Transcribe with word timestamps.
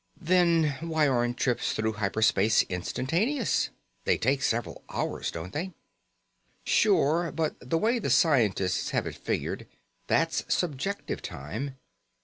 "Then 0.19 0.77
why 0.81 1.07
aren't 1.07 1.37
trips 1.37 1.73
through 1.73 1.93
hyper 1.93 2.23
space 2.23 2.63
instantaneous? 2.63 3.69
They 4.05 4.17
take 4.17 4.41
several 4.41 4.83
hours, 4.89 5.29
don't 5.29 5.53
they?" 5.53 5.73
"Sure, 6.63 7.31
but 7.31 7.53
the 7.59 7.77
way 7.77 8.01
scientists 8.09 8.89
have 8.89 9.05
it 9.05 9.13
figured, 9.13 9.67
that's 10.07 10.43
subjective 10.51 11.21
time. 11.21 11.75